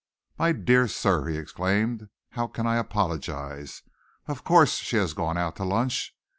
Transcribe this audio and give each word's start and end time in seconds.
"My 0.39 0.51
dear 0.51 0.87
sir," 0.87 1.27
he 1.27 1.37
exclaimed, 1.37 2.09
"how 2.31 2.47
can 2.47 2.65
I 2.65 2.77
apologise! 2.77 3.83
Of 4.25 4.43
course 4.43 4.77
she 4.77 4.95
has 4.95 5.13
gone 5.13 5.37
out 5.37 5.57
to 5.57 5.63
lunch. 5.63 6.15